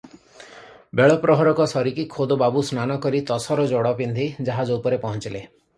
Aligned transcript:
ବେଳ 0.99 1.17
ପ୍ରହରକ 1.25 1.67
ସରିକି 1.73 2.07
ଖୋଦ 2.15 2.39
ବାବୁ 2.45 2.65
ସ୍ନାନସାରି 2.71 3.21
ତସର 3.31 3.69
ଯୋଡ଼ 3.75 3.97
ପିନ୍ଧି 4.03 4.29
ଜାହାଜ 4.51 4.81
ଉପରେ 4.81 5.03
ପହଞ୍ଚିଲେ। 5.07 5.47